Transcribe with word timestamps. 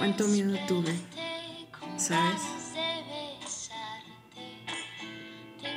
cuánto 0.00 0.26
miedo 0.28 0.56
tuve, 0.66 0.94
¿sabes? 1.98 2.40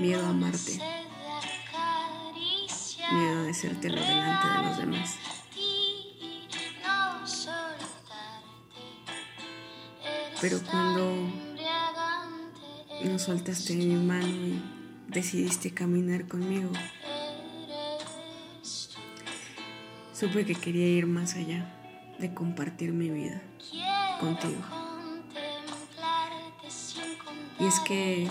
Miedo 0.00 0.26
a 0.26 0.30
amarte. 0.30 0.80
Miedo 3.12 3.38
a 3.38 3.42
decírtelo 3.44 4.00
delante 4.00 4.48
de 4.48 4.62
los 4.64 4.78
demás. 4.78 5.14
Pero 10.40 10.58
cuando 10.68 11.30
no 13.04 13.18
soltaste 13.20 13.76
mi 13.76 13.94
mano 13.94 14.26
y 14.26 14.60
decidiste 15.06 15.72
caminar 15.72 16.26
conmigo, 16.26 16.72
supe 20.12 20.44
que 20.44 20.56
quería 20.56 20.88
ir 20.88 21.06
más 21.06 21.36
allá 21.36 21.72
de 22.18 22.34
compartir 22.34 22.90
mi 22.92 23.10
vida 23.10 23.40
contigo. 24.18 24.62
Y 27.58 27.66
es 27.66 27.80
que 27.80 28.30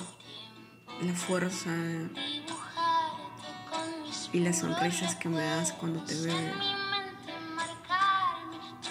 la 1.02 1.14
fuerza 1.14 1.72
y 4.34 4.40
las 4.40 4.60
sonrisas 4.60 5.16
que 5.16 5.30
me 5.30 5.42
das 5.42 5.72
cuando 5.74 6.02
te 6.04 6.16
veo 6.22 6.54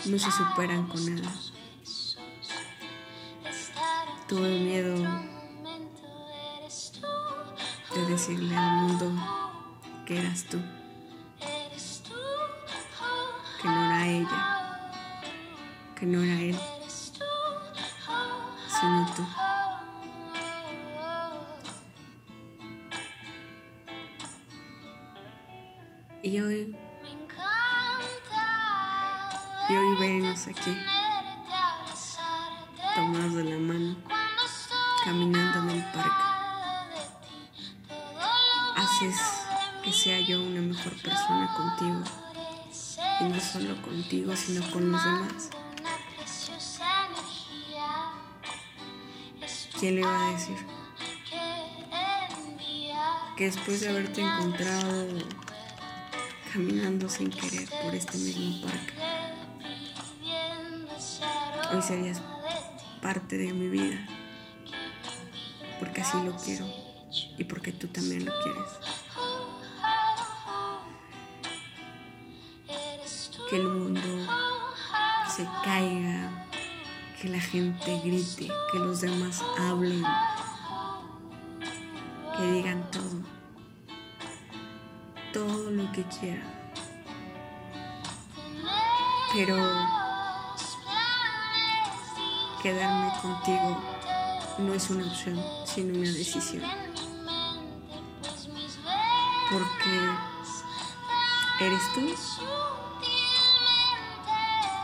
no 0.07 0.19
se 0.19 0.31
superan 0.31 0.87
con 0.87 1.15
nada. 1.15 1.33
Tuve 4.29 4.59
miedo 4.59 4.97
de 7.95 8.07
decirle 8.07 8.57
al 8.57 8.71
mundo 8.83 9.13
que 10.05 10.19
eras 10.19 10.45
tú, 10.45 10.59
que 13.63 13.69
no 13.69 13.85
era 13.85 14.07
ella, 14.07 14.93
que 15.99 16.07
no 16.07 16.23
era 16.23 16.41
él, 16.41 16.59
Y 26.23 26.41
hoy, 26.41 26.77
y 29.69 29.77
hoy 29.77 29.97
venimos 29.99 30.47
aquí, 30.47 30.77
tomados 32.95 33.35
de 33.35 33.45
la 33.45 33.57
mano, 33.57 33.97
caminando 35.05 35.59
en 35.61 35.71
el 35.71 35.85
parque. 35.93 36.11
Haces 38.77 39.17
que 39.83 39.93
sea 39.93 40.21
yo 40.21 40.43
una 40.43 40.61
mejor 40.61 41.01
persona 41.01 41.51
contigo. 41.55 42.03
Y 43.21 43.25
no 43.25 43.41
solo 43.41 43.81
contigo, 43.81 44.37
sino 44.37 44.71
con 44.71 44.93
los 44.93 45.03
demás. 45.03 45.49
¿Quién 49.79 49.97
le 49.97 50.01
iba 50.01 50.29
a 50.29 50.33
decir? 50.33 50.57
Que 53.37 53.45
después 53.45 53.81
de 53.83 53.91
haberte 53.91 54.23
encontrado 54.23 55.07
caminando 56.51 57.09
sin 57.11 57.29
querer 57.29 57.69
por 57.83 57.95
este 57.95 58.17
mismo 58.17 58.67
parque, 58.67 58.95
hoy 61.75 61.83
serías 61.83 62.23
parte 63.03 63.37
de 63.37 63.53
mi 63.53 63.69
vida, 63.69 63.99
porque 65.79 66.01
así 66.01 66.17
lo 66.23 66.35
quiero 66.37 66.67
y 67.37 67.45
porque 67.45 67.73
tú 67.73 67.89
también 67.89 68.25
lo 68.25 68.33
quieres. 68.43 68.71
Que 73.51 73.57
el 73.57 73.69
mundo 73.69 74.01
se 75.29 75.47
caiga, 75.63 76.46
que 77.21 77.29
la 77.29 77.41
gente 77.41 78.01
grite, 78.05 78.49
que 78.73 78.79
los 78.79 79.01
demás 79.01 79.43
hablen, 79.59 80.05
que 82.37 82.53
digan 82.53 82.91
todo, 82.91 83.23
todo 85.33 85.71
lo 85.71 85.91
que 85.93 86.05
quieran. 86.05 86.57
Pero 89.33 89.57
quedarme 92.63 93.13
contigo 93.21 93.81
no 94.59 94.75
es 94.75 94.91
una 94.91 95.07
opción, 95.07 95.43
sino 95.65 95.99
una 95.99 96.11
decisión. 96.11 96.63
Porque 99.51 100.01
eres 101.61 101.83
tú, 101.95 102.15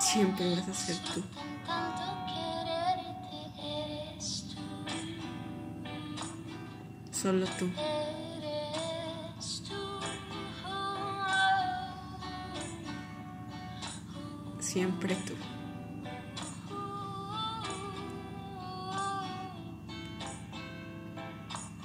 siempre 0.01 0.57
vas 0.57 0.69
a 0.69 0.75
ser 0.75 0.97
tú. 1.13 1.23
Solo 7.23 7.47
tú. 7.57 7.71
Siempre 14.59 15.15
tú. 15.15 15.35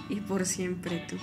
Y 0.09 0.22
por 0.22 0.44
siempre 0.48 1.06
tú. 1.08 1.18